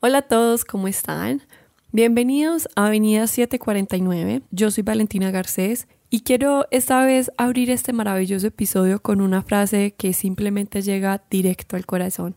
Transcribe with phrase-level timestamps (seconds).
[0.00, 1.40] Hola a todos, ¿cómo están?
[1.90, 4.42] Bienvenidos a Avenida 749.
[4.50, 9.94] Yo soy Valentina Garcés y quiero esta vez abrir este maravilloso episodio con una frase
[9.96, 12.36] que simplemente llega directo al corazón.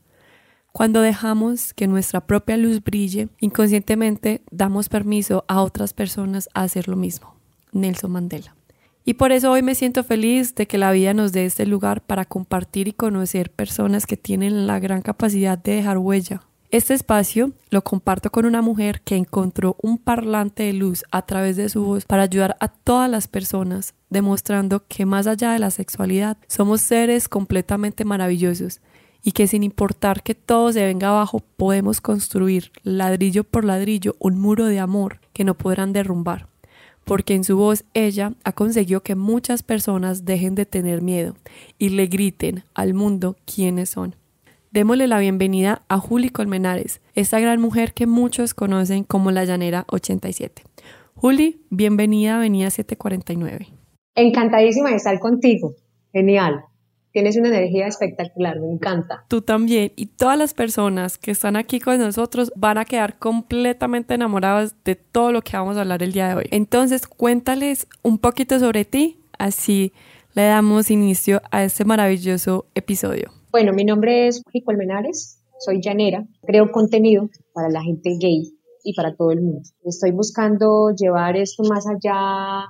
[0.72, 6.88] Cuando dejamos que nuestra propia luz brille, inconscientemente damos permiso a otras personas a hacer
[6.88, 7.36] lo mismo.
[7.74, 8.56] Nelson Mandela.
[9.04, 12.06] Y por eso hoy me siento feliz de que la vida nos dé este lugar
[12.06, 16.44] para compartir y conocer personas que tienen la gran capacidad de dejar huella.
[16.72, 21.58] Este espacio lo comparto con una mujer que encontró un parlante de luz a través
[21.58, 25.72] de su voz para ayudar a todas las personas, demostrando que más allá de la
[25.72, 28.82] sexualidad somos seres completamente maravillosos
[29.24, 34.40] y que sin importar que todo se venga abajo podemos construir ladrillo por ladrillo un
[34.40, 36.50] muro de amor que no podrán derrumbar
[37.04, 41.36] porque en su voz ella ha conseguido que muchas personas dejen de tener miedo
[41.80, 44.19] y le griten al mundo quiénes son.
[44.72, 49.86] Démosle la bienvenida a Juli Colmenares, esta gran mujer que muchos conocen como la Llanera
[49.90, 50.62] 87.
[51.16, 53.68] Juli, bienvenida a Avenida 749.
[54.14, 55.74] Encantadísima de estar contigo.
[56.14, 56.66] Genial.
[57.12, 59.26] Tienes una energía espectacular, me encanta.
[59.28, 59.92] Tú también.
[59.96, 64.94] Y todas las personas que están aquí con nosotros van a quedar completamente enamoradas de
[64.94, 66.46] todo lo que vamos a hablar el día de hoy.
[66.52, 69.94] Entonces, cuéntales un poquito sobre ti, así
[70.36, 73.39] le damos inicio a este maravilloso episodio.
[73.52, 78.44] Bueno, mi nombre es Juli Colmenares, soy llanera, creo contenido para la gente gay
[78.84, 79.62] y para todo el mundo.
[79.84, 82.68] Estoy buscando llevar esto más allá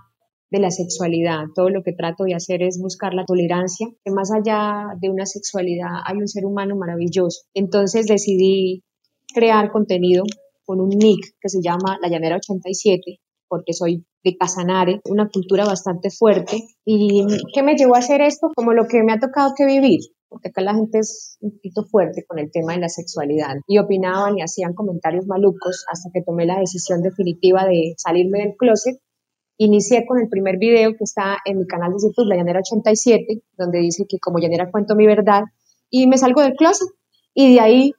[0.50, 1.48] de la sexualidad.
[1.54, 5.26] Todo lo que trato de hacer es buscar la tolerancia, que más allá de una
[5.26, 7.42] sexualidad hay un ser humano maravilloso.
[7.54, 8.86] Entonces decidí
[9.36, 10.24] crear contenido
[10.64, 13.20] con un nick que se llama La Llanera 87,
[13.50, 16.64] porque soy de Casanare, una cultura bastante fuerte.
[16.86, 18.50] ¿Y qué me llevó a hacer esto?
[18.56, 21.84] Como lo que me ha tocado que vivir, porque acá la gente es un poquito
[21.84, 26.22] fuerte con el tema de la sexualidad y opinaban y hacían comentarios malucos hasta que
[26.22, 29.00] tomé la decisión definitiva de salirme del closet
[29.62, 33.44] Inicié con el primer video que está en mi canal de YouTube, La Llanera 87,
[33.58, 35.44] donde dice que como llanera cuento mi verdad
[35.90, 36.88] y me salgo del closet.
[37.34, 37.92] Y de ahí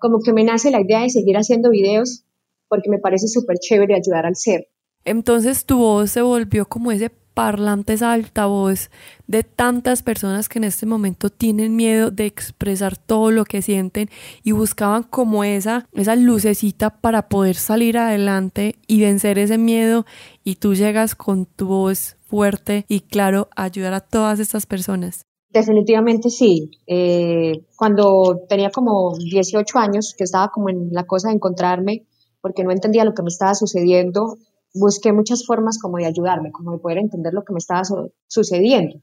[0.00, 2.24] como que me nace la idea de seguir haciendo videos
[2.68, 4.68] porque me parece súper chévere ayudar al ser.
[5.04, 8.90] Entonces tu voz se volvió como ese parlantes altavoz
[9.28, 14.10] de tantas personas que en este momento tienen miedo de expresar todo lo que sienten
[14.42, 20.04] y buscaban como esa, esa lucecita para poder salir adelante y vencer ese miedo
[20.42, 25.22] y tú llegas con tu voz fuerte y claro ayudar a todas estas personas.
[25.50, 26.72] Definitivamente sí.
[26.88, 32.04] Eh, cuando tenía como 18 años, que estaba como en la cosa de encontrarme,
[32.40, 34.38] porque no entendía lo que me estaba sucediendo,
[34.74, 37.82] busqué muchas formas como de ayudarme, como de poder entender lo que me estaba
[38.26, 39.00] sucediendo.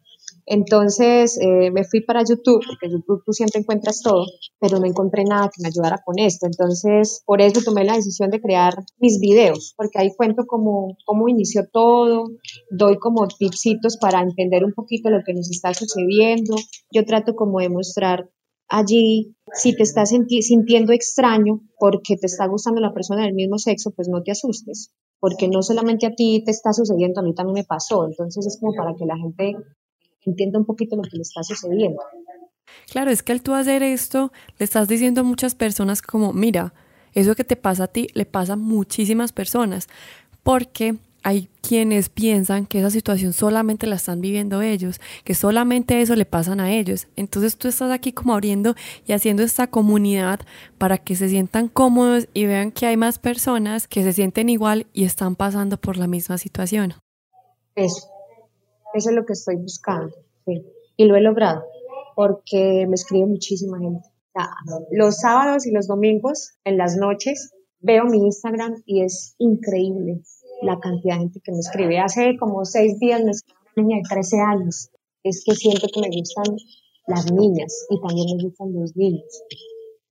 [0.48, 4.26] Entonces eh, me fui para YouTube, porque YouTube tú siempre encuentras todo,
[4.60, 6.46] pero no encontré nada que me ayudara con esto.
[6.46, 11.28] Entonces por eso tomé la decisión de crear mis videos, porque ahí cuento cómo, cómo
[11.28, 12.28] inició todo,
[12.70, 16.56] doy como tipsitos para entender un poquito lo que nos está sucediendo.
[16.92, 18.30] Yo trato como de mostrar
[18.68, 23.92] allí, si te estás sintiendo extraño porque te está gustando la persona del mismo sexo,
[23.92, 24.92] pues no te asustes
[25.26, 28.06] porque no solamente a ti te está sucediendo, a mí también me pasó.
[28.06, 29.56] Entonces es como para que la gente
[30.24, 32.00] entienda un poquito lo que le está sucediendo.
[32.92, 36.76] Claro, es que al tú hacer esto, le estás diciendo a muchas personas como, mira,
[37.16, 39.88] eso que te pasa a ti le pasa a muchísimas personas,
[40.44, 46.16] porque hay quienes piensan que esa situación solamente la están viviendo ellos, que solamente eso
[46.16, 47.08] le pasan a ellos.
[47.16, 48.76] Entonces tú estás aquí como abriendo
[49.08, 50.42] y haciendo esta comunidad
[50.78, 54.86] para que se sientan cómodos y vean que hay más personas que se sienten igual
[54.94, 56.94] y están pasando por la misma situación.
[57.74, 58.08] Eso,
[58.94, 60.16] eso es lo que estoy buscando,
[60.46, 60.64] sí.
[60.96, 61.64] Y lo he logrado,
[62.16, 64.08] porque me escribe muchísima gente.
[64.92, 70.22] Los sábados y los domingos, en las noches, veo mi Instagram y es increíble
[70.66, 72.00] la cantidad de gente que me escribe.
[72.00, 74.90] Hace como seis días me escribió una niña de 13 años.
[75.24, 76.56] Es que siento que me gustan
[77.08, 79.44] las niñas y también me gustan los niños.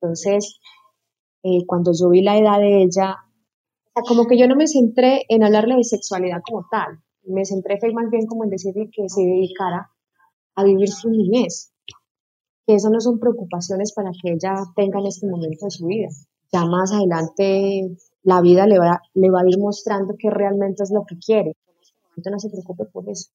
[0.01, 0.59] Entonces,
[1.43, 3.17] eh, cuando yo vi la edad de ella,
[4.07, 6.99] como que yo no me centré en hablarle de sexualidad como tal.
[7.25, 9.91] Me centré más bien como en decirle que se dedicara
[10.57, 11.73] a vivir su niñez.
[12.67, 16.09] Que eso no son preocupaciones para que ella tenga en este momento de su vida.
[16.53, 20.91] Ya más adelante la vida le va, le va a ir mostrando que realmente es
[20.91, 21.57] lo que quiere.
[22.17, 23.31] no se preocupe por eso.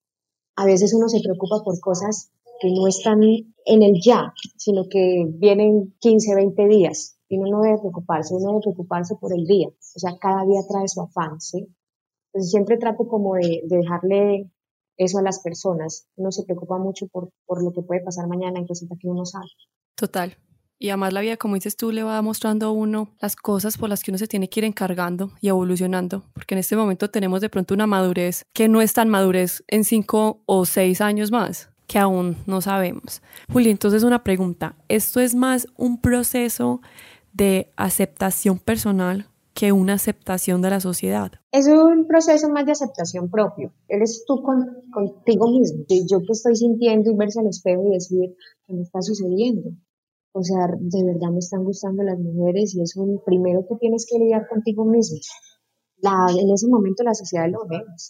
[0.55, 5.25] A veces uno se preocupa por cosas que no están en el ya, sino que
[5.29, 7.17] vienen 15, 20 días.
[7.29, 9.67] Y uno no debe preocuparse, uno debe preocuparse por el día.
[9.67, 11.67] O sea, cada día trae su afán, ¿sí?
[12.27, 14.49] Entonces siempre trato como de, dejarle
[14.97, 16.07] eso a las personas.
[16.15, 19.25] Uno se preocupa mucho por, por lo que puede pasar mañana y resulta que uno
[19.25, 19.45] sabe.
[19.95, 20.35] Total.
[20.81, 23.89] Y además la vida, como dices tú, le va mostrando a uno las cosas por
[23.89, 27.41] las que uno se tiene que ir encargando y evolucionando, porque en este momento tenemos
[27.41, 31.69] de pronto una madurez que no es tan madurez en cinco o seis años más,
[31.85, 33.21] que aún no sabemos.
[33.51, 36.79] Juli, entonces una pregunta, ¿esto es más un proceso
[37.33, 41.33] de aceptación personal que una aceptación de la sociedad?
[41.51, 43.73] Es un proceso más de aceptación propio.
[43.89, 44.41] Eres tú
[44.93, 45.83] contigo mismo.
[46.09, 48.33] Yo que estoy sintiendo y verse al espejo y decir,
[48.65, 49.71] ¿qué me está sucediendo?
[50.31, 54.05] O sea, de verdad me están gustando las mujeres y es un primero que tienes
[54.09, 55.17] que lidiar contigo mismo.
[55.97, 58.09] La, en ese momento la sociedad lo vemos.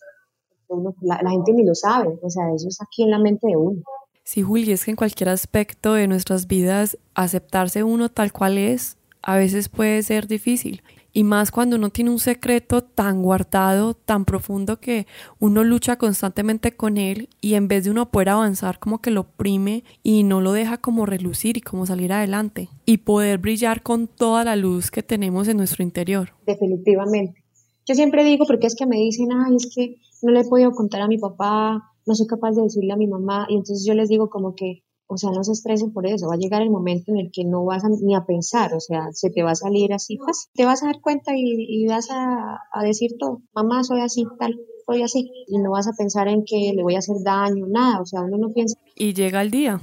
[1.02, 3.56] la, la, gente ni lo sabe, o sea, eso es aquí en la mente de
[3.56, 3.82] uno.
[4.24, 8.98] Sí, Juli, es que en cualquier aspecto de nuestras vidas aceptarse uno tal cual es
[9.22, 10.84] a veces puede ser difícil
[11.14, 15.08] y más cuando uno tiene un secreto tan guardado, tan profundo que
[15.40, 19.22] uno lucha constantemente con él y en vez de uno poder avanzar como que lo
[19.22, 24.08] oprime y no lo deja como relucir y como salir adelante y poder brillar con
[24.08, 26.30] toda la luz que tenemos en nuestro interior.
[26.46, 27.44] Definitivamente.
[27.86, 30.72] Yo siempre digo, porque es que me dicen, ay, es que no le he podido
[30.72, 33.94] contar a mi papá, no soy capaz de decirle a mi mamá, y entonces yo
[33.94, 36.70] les digo como que o sea, no se estresen por eso, va a llegar el
[36.70, 39.56] momento en el que no vas ni a pensar, o sea, se te va a
[39.56, 44.02] salir así, pues te vas a dar cuenta y, vas a, decir todo, mamá, soy
[44.02, 47.16] así, tal, soy así, y no vas a pensar en que le voy a hacer
[47.24, 48.78] daño, nada, o sea, uno no piensa.
[48.96, 49.82] ¿Y llega el día?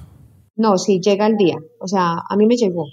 [0.55, 2.84] No, sí, llega el día, o sea, a mí me llegó,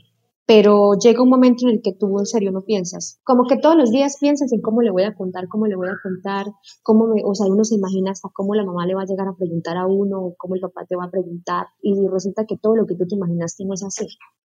[0.45, 3.19] pero llega un momento en el que tú en serio no piensas.
[3.23, 5.87] Como que todos los días piensas en cómo le voy a contar, cómo le voy
[5.87, 6.47] a contar,
[6.81, 9.27] cómo me, o sea, uno se imagina hasta cómo la mamá le va a llegar
[9.27, 12.75] a preguntar a uno, cómo el papá te va a preguntar, y resulta que todo
[12.75, 14.07] lo que tú te imaginaste no es así,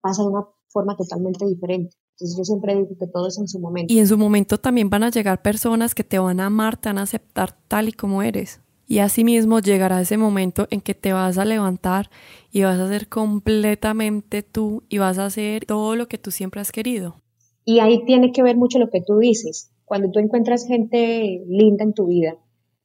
[0.01, 1.95] pasa de una forma totalmente diferente.
[2.15, 3.93] Entonces yo siempre digo que todo es en su momento.
[3.93, 6.89] Y en su momento también van a llegar personas que te van a amar, te
[6.89, 8.59] van a aceptar tal y como eres.
[8.87, 12.09] Y asimismo llegará ese momento en que te vas a levantar
[12.51, 16.61] y vas a ser completamente tú y vas a hacer todo lo que tú siempre
[16.61, 17.21] has querido.
[17.65, 19.71] Y ahí tiene que ver mucho lo que tú dices.
[19.83, 22.37] Cuando tú encuentras gente linda en tu vida,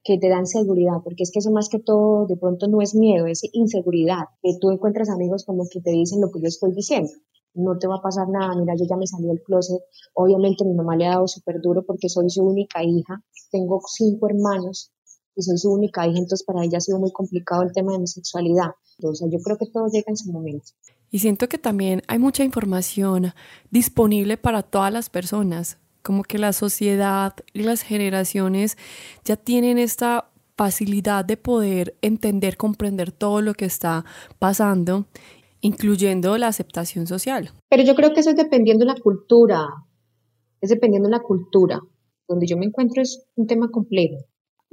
[0.03, 2.93] que te dan seguridad, porque es que eso más que todo de pronto no es
[2.93, 6.73] miedo, es inseguridad, que tú encuentras amigos como que te dicen lo que yo estoy
[6.73, 7.09] diciendo,
[7.53, 9.79] no te va a pasar nada, mira, yo ya me salí del closet,
[10.13, 14.27] obviamente mi mamá le ha dado súper duro porque soy su única hija, tengo cinco
[14.27, 14.92] hermanos,
[15.35, 17.99] y soy su única hija, entonces para ella ha sido muy complicado el tema de
[17.99, 18.71] mi sexualidad.
[18.97, 20.65] Entonces yo creo que todo llega en su momento.
[21.09, 23.33] Y siento que también hay mucha información
[23.71, 28.77] disponible para todas las personas, como que la sociedad y las generaciones
[29.23, 34.05] ya tienen esta facilidad de poder entender, comprender todo lo que está
[34.39, 35.05] pasando,
[35.61, 37.51] incluyendo la aceptación social.
[37.69, 39.67] Pero yo creo que eso es dependiendo de la cultura,
[40.61, 41.79] es dependiendo de la cultura.
[42.27, 44.17] Donde yo me encuentro es un tema complejo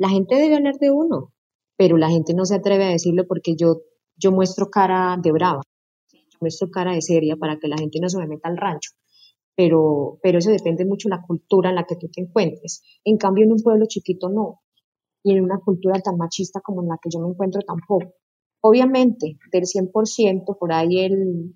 [0.01, 1.35] la gente debe hablar de uno,
[1.77, 3.83] pero la gente no se atreve a decirlo porque yo,
[4.17, 5.61] yo muestro cara de brava,
[6.11, 8.93] yo muestro cara de seria para que la gente no se me meta al rancho.
[9.55, 12.83] Pero, pero eso depende mucho de la cultura en la que tú te encuentres.
[13.05, 14.63] En cambio, en un pueblo chiquito no.
[15.23, 18.15] Y en una cultura tan machista como en la que yo me encuentro tampoco.
[18.63, 21.55] Obviamente, del 100%, por ahí el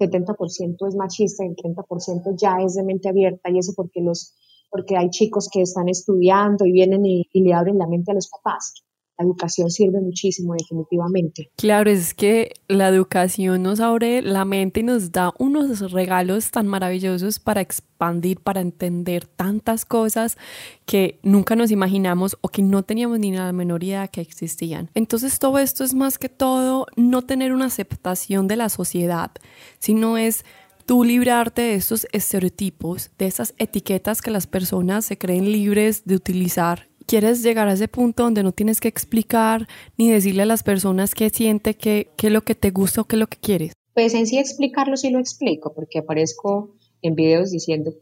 [0.00, 3.48] 70% es machista y el 30% ya es de mente abierta.
[3.48, 4.34] Y eso porque los
[4.70, 8.28] porque hay chicos que están estudiando y vienen y, le abren la mente a los
[8.28, 8.74] papás.
[9.18, 11.50] La educación sirve muchísimo, definitivamente.
[11.56, 16.66] Claro, es que la educación nos abre la mente y nos da unos regalos tan
[16.66, 20.36] maravillosos para expandir, para entender tantas cosas
[20.84, 24.90] que nunca nos imaginamos o que no teníamos ni la menor idea que existían.
[24.92, 29.30] Entonces todo esto es más que todo no tener una aceptación de la sociedad,
[29.78, 30.44] sino es
[30.86, 36.14] tú librarte de estos estereotipos, de esas etiquetas que las personas se creen libres de
[36.14, 36.88] utilizar.
[37.06, 39.66] Quieres llegar a ese punto donde no tienes que explicar
[39.98, 43.04] ni decirle a las personas qué siente, qué, qué es lo que te gusta o
[43.04, 43.72] qué es lo que quieres.
[43.94, 47.92] Pues en sí explicarlo sí lo explico, porque aparezco en videos diciendo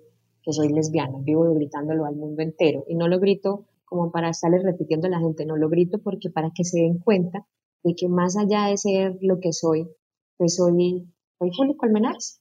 [0.43, 4.63] que soy lesbiana, vivo gritándolo al mundo entero y no lo grito como para estarles
[4.63, 7.47] repitiendo a la gente, no lo grito porque para que se den cuenta
[7.83, 9.89] de que más allá de ser lo que soy,
[10.37, 11.07] pues soy,
[11.39, 12.41] soy Julio Colmenares,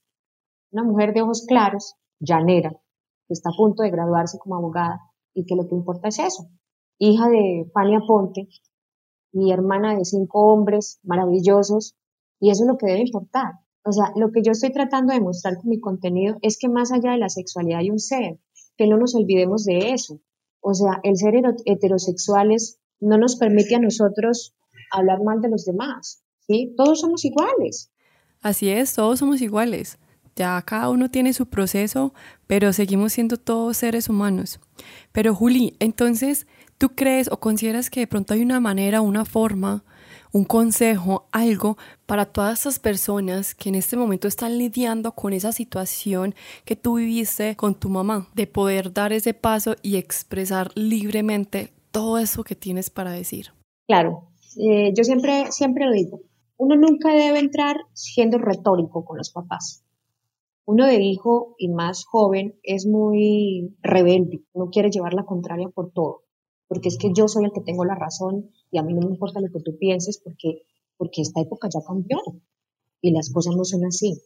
[0.74, 5.00] una mujer de ojos claros, llanera, que está a punto de graduarse como abogada
[5.34, 6.50] y que lo que importa es eso.
[6.98, 8.48] Hija de Fania Ponte
[9.32, 11.96] y hermana de cinco hombres maravillosos
[12.40, 13.54] y eso es lo que debe importar.
[13.86, 16.92] O sea, lo que yo estoy tratando de mostrar con mi contenido es que más
[16.92, 18.40] allá de la sexualidad hay un ser,
[18.78, 20.22] que no nos olvidemos de eso.
[20.62, 21.34] O sea, el ser
[21.66, 24.56] heterosexuales no nos permite a nosotros
[24.92, 26.74] hablar mal de los demás, ¿sí?
[26.78, 27.92] Todos somos iguales.
[28.42, 29.98] Así es, todos somos iguales.
[30.36, 32.14] Ya cada uno tiene su proceso,
[32.48, 34.60] pero seguimos siendo todos seres humanos.
[35.12, 36.48] Pero Juli, entonces,
[36.78, 39.84] ¿tú crees o consideras que de pronto hay una manera, una forma
[40.34, 45.52] un consejo, algo para todas esas personas que en este momento están lidiando con esa
[45.52, 46.34] situación
[46.66, 52.18] que tú viviste con tu mamá, de poder dar ese paso y expresar libremente todo
[52.18, 53.52] eso que tienes para decir.
[53.88, 56.22] Claro, eh, yo siempre, siempre lo digo,
[56.58, 59.83] uno nunca debe entrar siendo retórico con los papás.
[60.66, 65.92] Uno de hijo y más joven es muy rebelde, no quiere llevar la contraria por
[65.92, 66.24] todo,
[66.70, 69.14] porque es que yo soy el que tengo la razón y a mí no me
[69.14, 70.62] importa lo que tú pienses porque,
[70.96, 72.18] porque esta época ya cambió
[73.02, 74.22] y las cosas no son así.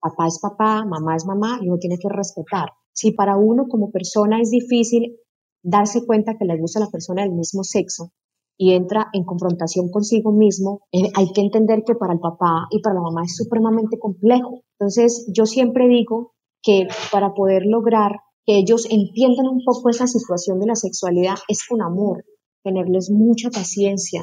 [0.00, 2.68] Papá es papá, mamá es mamá y uno tiene que respetar.
[2.92, 5.16] Si para uno como persona es difícil
[5.60, 8.12] darse cuenta que le gusta la persona del mismo sexo,
[8.56, 12.80] y entra en confrontación consigo mismo, eh, hay que entender que para el papá y
[12.80, 14.62] para la mamá es supremamente complejo.
[14.78, 20.60] Entonces, yo siempre digo que para poder lograr que ellos entiendan un poco esa situación
[20.60, 22.24] de la sexualidad es con amor,
[22.62, 24.22] tenerles mucha paciencia,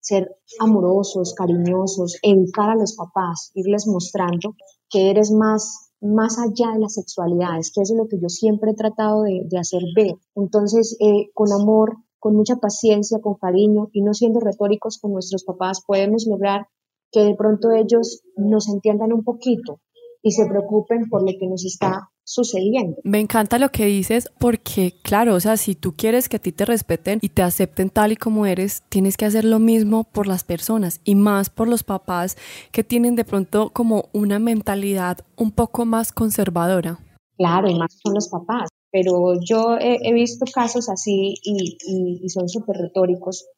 [0.00, 4.56] ser amorosos, cariñosos, educar a los papás, irles mostrando
[4.90, 8.28] que eres más más allá de la sexualidad, es que eso es lo que yo
[8.28, 10.16] siempre he tratado de, hacer ver.
[10.34, 15.42] Entonces, eh, con amor, con mucha paciencia, con cariño y no siendo retóricos con nuestros
[15.42, 16.68] papás, podemos lograr
[17.10, 19.80] que de pronto ellos nos entiendan un poquito
[20.22, 22.98] y se preocupen por lo que nos está sucediendo.
[23.02, 26.52] Me encanta lo que dices porque, claro, o sea, si tú quieres que a ti
[26.52, 30.28] te respeten y te acepten tal y como eres, tienes que hacer lo mismo por
[30.28, 32.36] las personas y más por los papás
[32.70, 37.00] que tienen de pronto como una mentalidad un poco más conservadora.
[37.36, 42.76] Claro, y más son los papás pero yo he, visto casos así y, son súper
[42.76, 43.48] retóricos.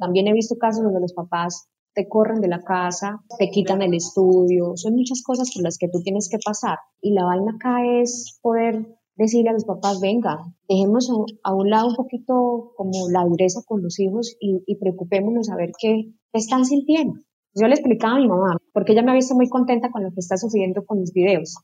[0.00, 3.94] También he visto casos donde los papás te corren de la casa, te quitan el
[3.94, 6.78] estudio, son muchas cosas por las que tú tienes que pasar.
[7.00, 11.08] Y la vaina acá es poder decirle a los papás, venga, dejemos
[11.44, 15.56] a, un lado un poquito como la dureza con los hijos y, y preocupémonos a
[15.56, 17.14] ver qué están sintiendo.
[17.54, 20.10] Yo le explicaba a mi mamá, porque ella me ha visto muy contenta con lo
[20.10, 21.56] que está sucediendo con mis videos.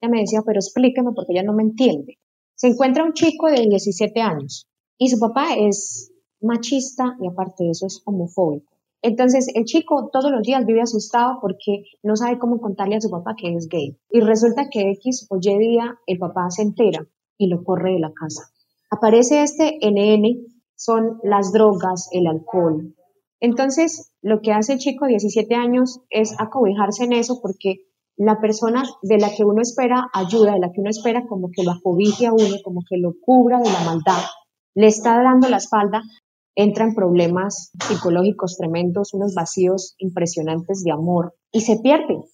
[0.00, 2.18] Ella me decía, pero explíqueme porque ella no me entiende.
[2.56, 6.10] Se encuentra un chico de 17 años y su papá es
[6.40, 8.72] machista y aparte de eso es homofóbico.
[9.02, 13.10] Entonces el chico todos los días vive asustado porque no sabe cómo contarle a su
[13.10, 13.98] papá que es gay.
[14.10, 18.00] Y resulta que X o Y día el papá se entera y lo corre de
[18.00, 18.50] la casa.
[18.90, 20.46] Aparece este NN,
[20.76, 22.94] son las drogas, el alcohol.
[23.38, 27.82] Entonces lo que hace el chico de 17 años es acobijarse en eso porque
[28.16, 31.62] la persona de la que uno espera ayuda, de la que uno espera como que
[31.62, 34.22] lo acobije a uno, como que lo cubra de la maldad,
[34.74, 36.02] le está dando la espalda,
[36.54, 42.24] entra en problemas psicológicos tremendos, unos vacíos impresionantes de amor y se pierde.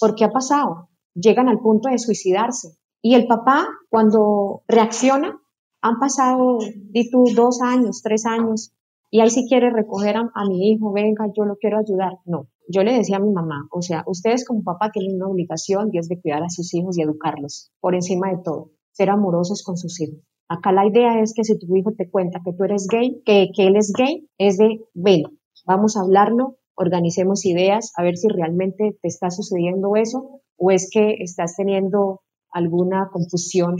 [0.00, 0.88] ¿Por qué ha pasado?
[1.14, 2.76] Llegan al punto de suicidarse.
[3.02, 5.40] Y el papá, cuando reacciona,
[5.80, 8.72] han pasado, di tú, dos años, tres años,
[9.10, 12.18] y ahí si quiere recoger a, mi hijo, venga, yo lo quiero ayudar.
[12.24, 15.90] No, yo le decía a mi mamá, o sea, ustedes como papá tienen una obligación
[15.92, 19.76] es de cuidar a sus hijos y educarlos, por encima de todo, ser amorosos con
[19.76, 20.20] sus hijos.
[20.48, 23.50] Acá la idea es que si tu hijo te cuenta que tú eres gay, que,
[23.54, 25.22] que él es gay, es de, ven,
[25.66, 30.88] vamos a hablarlo, organicemos ideas, a ver si realmente te está sucediendo eso o es
[30.90, 32.20] que estás teniendo
[32.52, 33.76] alguna confusión.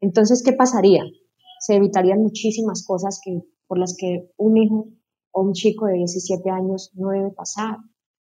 [0.00, 1.02] Entonces, ¿qué pasaría?
[1.60, 4.88] Se evitarían muchísimas cosas que, por las que un hijo
[5.32, 7.76] o un chico de 17 años no debe pasar.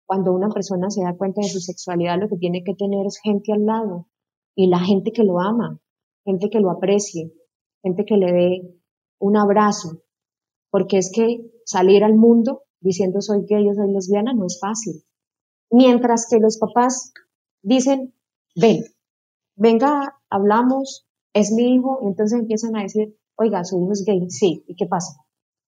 [0.06, 3.18] Cuando una persona se da cuenta de su sexualidad, lo que tiene que tener es
[3.18, 4.08] gente al lado
[4.54, 5.80] y la gente que lo ama,
[6.24, 7.32] gente que lo aprecie,
[7.82, 8.80] gente que le dé
[9.18, 10.02] un abrazo,
[10.70, 15.04] porque es que salir al mundo diciendo soy gay o soy lesbiana no es fácil.
[15.70, 17.12] Mientras que los papás
[17.62, 18.14] dicen,
[18.56, 18.84] ven,
[19.56, 24.64] venga, hablamos, es mi hijo, entonces empiezan a decir, oiga, su hijo es gay, sí,
[24.66, 25.14] ¿y qué pasa?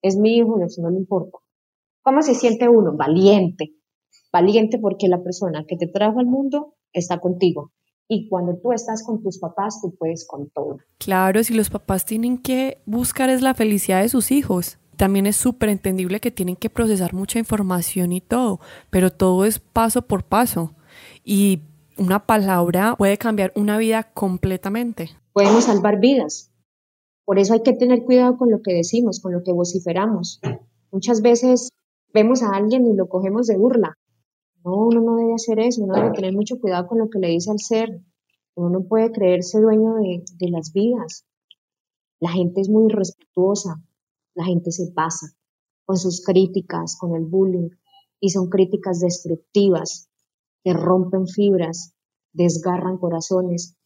[0.04, 1.38] Es mi hijo y eso no le importa.
[2.02, 2.94] ¿Cómo se siente uno?
[2.94, 3.74] Valiente,
[4.30, 7.72] Valiente porque la persona que te trajo al mundo está contigo.
[8.06, 10.76] Y cuando tú estás con tus papás, tú puedes con todo.
[10.98, 14.78] Claro, si los papás tienen que buscar es la felicidad de sus hijos.
[14.96, 19.58] También es súper entendible que tienen que procesar mucha información y todo, pero todo es
[19.58, 20.74] paso por paso.
[21.24, 21.60] Y
[21.96, 25.10] una palabra puede cambiar una vida completamente.
[25.32, 26.50] Podemos salvar vidas.
[27.24, 30.40] Por eso hay que tener cuidado con lo que decimos, con lo que vociferamos.
[30.90, 31.70] Muchas veces
[32.12, 33.96] vemos a alguien y lo cogemos de burla.
[34.64, 37.28] No, uno no debe hacer eso, uno debe tener mucho cuidado con lo que le
[37.28, 38.00] dice al ser.
[38.54, 41.26] Uno no puede creerse dueño de, las vidas.
[42.20, 43.82] La gente es muy irrespetuosa,
[44.34, 45.26] la gente se pasa
[45.84, 47.68] con sus críticas, con el bullying,
[48.20, 50.08] y son críticas destructivas,
[50.62, 51.94] que rompen fibras,
[52.32, 53.76] desgarran corazones,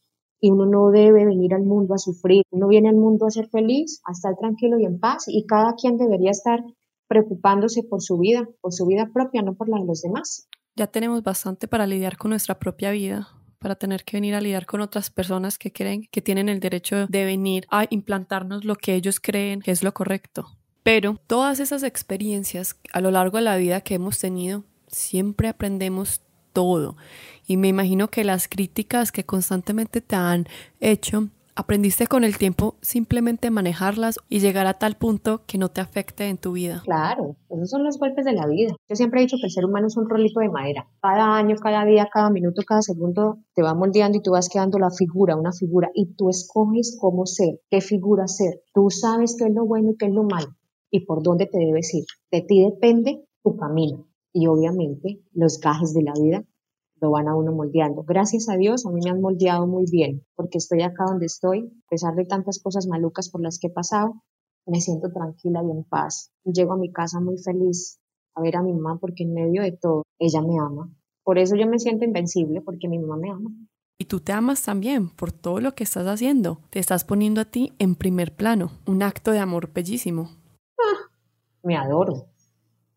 [0.40, 3.48] y uno no debe venir al mundo a sufrir, uno viene al mundo a ser
[3.48, 6.60] feliz, a estar tranquilo y en paz, y cada quien debería estar
[7.08, 10.48] preocupándose por su vida, por su vida propia, no por la de los demás.
[10.76, 13.28] Ya tenemos bastante para lidiar con nuestra propia vida,
[13.58, 17.06] para tener que venir a lidiar con otras personas que creen que tienen el derecho
[17.08, 20.46] de venir a implantarnos lo que ellos creen que es lo correcto.
[20.82, 26.22] Pero todas esas experiencias a lo largo de la vida que hemos tenido, siempre aprendemos
[26.52, 26.96] todo.
[27.46, 30.46] Y me imagino que las críticas que constantemente te han
[30.80, 31.28] hecho
[31.58, 36.28] aprendiste con el tiempo simplemente manejarlas y llegar a tal punto que no te afecte
[36.28, 36.82] en tu vida.
[36.84, 38.76] Claro, esos son los golpes de la vida.
[38.88, 40.86] Yo siempre he dicho que el ser humano es un rolito de madera.
[41.02, 44.78] Cada año, cada día, cada minuto, cada segundo te va moldeando y tú vas quedando
[44.78, 48.62] la figura, una figura, y tú escoges cómo ser, qué figura ser.
[48.72, 50.54] Tú sabes qué es lo bueno y qué es lo malo
[50.92, 52.04] y por dónde te debes ir.
[52.30, 54.07] De ti depende tu camino
[54.38, 56.44] y obviamente los gajes de la vida
[57.00, 58.04] lo van a uno moldeando.
[58.04, 61.66] Gracias a Dios, a mí me han moldeado muy bien, porque estoy acá donde estoy,
[61.66, 64.22] a pesar de tantas cosas malucas por las que he pasado,
[64.64, 66.30] me siento tranquila y en paz.
[66.44, 67.98] Llego a mi casa muy feliz
[68.36, 70.88] a ver a mi mamá porque en medio de todo ella me ama.
[71.24, 73.50] Por eso yo me siento invencible, porque mi mamá me ama.
[73.98, 76.60] Y tú te amas también por todo lo que estás haciendo.
[76.70, 78.70] Te estás poniendo a ti en primer plano.
[78.86, 80.30] Un acto de amor bellísimo.
[80.78, 81.10] Ah,
[81.64, 82.28] me adoro.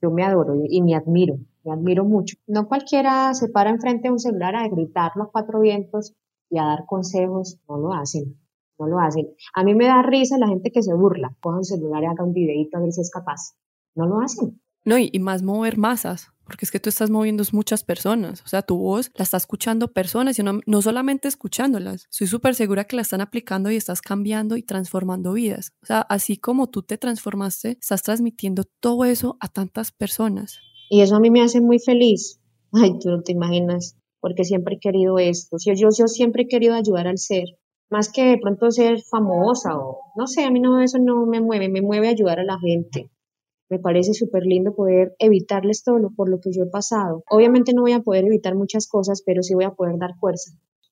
[0.01, 2.37] Yo me adoro y me admiro me admiro mucho.
[2.47, 6.13] No cualquiera se para enfrente de un celular a gritar los cuatro vientos
[6.49, 8.37] y a dar consejos, no lo hacen,
[8.79, 9.29] no lo hacen.
[9.53, 12.23] A mí me da risa la gente que se burla, coja un celular y haga
[12.23, 13.55] un videito a ver si es capaz.
[13.95, 14.60] No lo hacen.
[14.83, 18.63] No, y, más mover masas, porque es que tú estás moviendo muchas personas, o sea,
[18.63, 22.95] tu voz la está escuchando personas y no, no solamente escuchándolas, estoy súper segura que
[22.95, 25.73] la están aplicando y estás cambiando y transformando vidas.
[25.83, 30.59] O sea, así como tú te transformaste, estás transmitiendo todo eso a tantas personas.
[30.89, 32.41] Y eso a mí me hace muy feliz.
[32.73, 35.57] Ay, tú no te imaginas, porque siempre he querido esto.
[35.63, 37.45] Yo, yo, yo siempre he querido ayudar al ser,
[37.89, 41.39] más que de pronto ser famosa o no sé, a mí no, eso no me
[41.39, 43.11] mueve, me mueve ayudar a la gente.
[43.71, 47.23] Me parece súper lindo poder evitarles todo lo por lo que yo he pasado.
[47.29, 50.51] Obviamente no voy a poder evitar muchas cosas, pero sí voy a poder dar fuerza.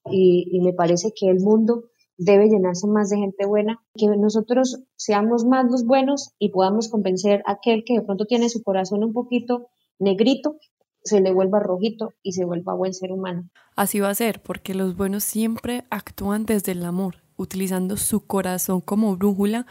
[0.10, 1.84] Y, y me parece que el mundo
[2.18, 7.44] debe llenarse más de gente buena, que nosotros seamos más los buenos y podamos convencer
[7.46, 9.68] a aquel que de pronto tiene su corazón un poquito
[10.00, 10.58] negrito
[11.04, 13.50] se le vuelva rojito y se vuelva buen ser humano.
[13.76, 18.82] Así va a ser, porque los buenos siempre actúan desde el amor, utilizando su corazón
[18.82, 19.65] como brújula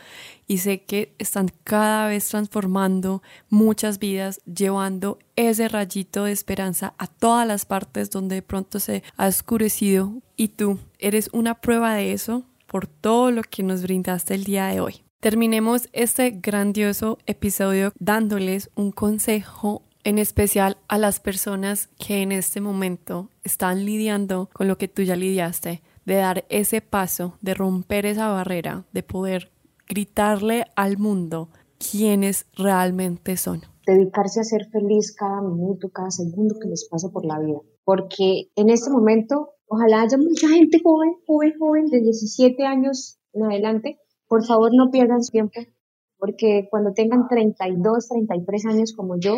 [0.47, 7.07] y sé que están cada vez transformando muchas vidas, llevando ese rayito de esperanza a
[7.07, 12.13] todas las partes donde de pronto se ha oscurecido y tú eres una prueba de
[12.13, 15.03] eso por todo lo que nos brindaste el día de hoy.
[15.21, 22.61] Terminemos este grandioso episodio dándoles un consejo en especial a las personas que en este
[22.61, 28.07] momento están lidiando con lo que tú ya lidiaste, de dar ese paso, de romper
[28.07, 29.51] esa barrera, de poder
[29.87, 33.61] gritarle al mundo quiénes realmente son.
[33.87, 37.59] Dedicarse a ser feliz cada minuto, cada segundo que les pasa por la vida.
[37.85, 43.45] Porque en este momento, ojalá haya mucha gente joven, joven, joven, de 17 años en
[43.45, 43.99] adelante.
[44.29, 45.61] Por favor, no pierdan su tiempo,
[46.17, 49.37] porque cuando tengan 32, 33 años como yo,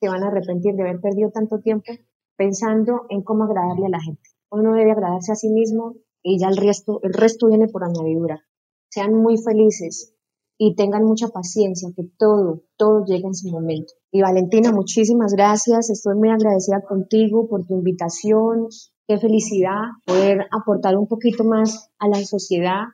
[0.00, 1.92] se van a arrepentir de haber perdido tanto tiempo
[2.36, 4.28] pensando en cómo agradarle a la gente.
[4.50, 8.44] Uno debe agradarse a sí mismo y ya el resto, el resto viene por añadidura.
[8.90, 10.14] Sean muy felices
[10.58, 13.94] y tengan mucha paciencia, que todo, todo llegue en su momento.
[14.10, 15.90] Y Valentina, muchísimas gracias.
[15.90, 18.68] Estoy muy agradecida contigo por tu invitación.
[19.06, 22.84] Qué felicidad poder aportar un poquito más a la sociedad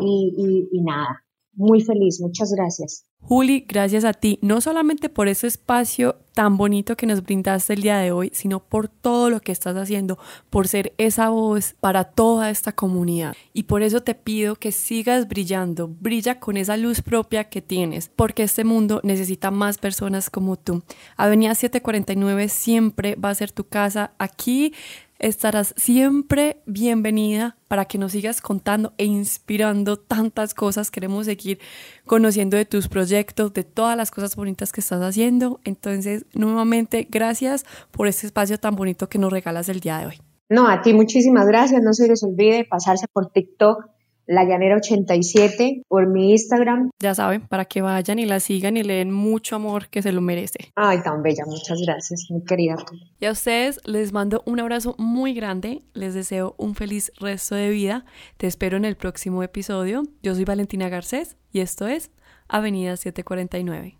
[0.00, 2.20] y nada, muy feliz.
[2.20, 3.06] Muchas gracias.
[3.28, 7.82] Juli, gracias a ti, no solamente por ese espacio tan bonito que nos brindaste el
[7.82, 10.16] día de hoy, sino por todo lo que estás haciendo,
[10.48, 13.34] por ser esa voz para toda esta comunidad.
[13.52, 18.10] Y por eso te pido que sigas brillando, brilla con esa luz propia que tienes,
[18.14, 20.84] porque este mundo necesita más personas como tú.
[21.16, 24.12] Avenida 749 siempre va a ser tu casa.
[24.18, 24.72] Aquí
[25.18, 30.90] estarás siempre bienvenida para que nos sigas contando e inspirando tantas cosas.
[30.90, 31.58] Queremos seguir
[32.04, 35.60] conociendo de tus proyectos, de todas las cosas bonitas que estás haciendo.
[35.64, 40.20] Entonces, nuevamente, gracias por este espacio tan bonito que nos regalas el día de hoy.
[40.48, 41.82] No, a ti muchísimas gracias.
[41.82, 43.95] No se les olvide pasarse por TikTok
[44.26, 46.90] la Llanera 87 por mi Instagram.
[46.98, 50.12] Ya saben, para que vayan y la sigan y le den mucho amor que se
[50.12, 50.72] lo merece.
[50.74, 52.76] Ay, tan bella, muchas gracias, mi querida.
[53.20, 57.70] Y a ustedes les mando un abrazo muy grande, les deseo un feliz resto de
[57.70, 58.04] vida.
[58.36, 60.02] Te espero en el próximo episodio.
[60.22, 62.10] Yo soy Valentina Garcés y esto es
[62.48, 63.98] Avenida 749.